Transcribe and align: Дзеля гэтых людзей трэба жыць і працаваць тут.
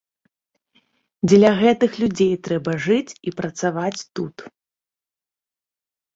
Дзеля 1.29 1.51
гэтых 1.61 1.91
людзей 2.05 2.31
трэба 2.47 2.71
жыць 2.87 3.11
і 3.27 3.35
працаваць 3.41 4.01
тут. 4.15 4.35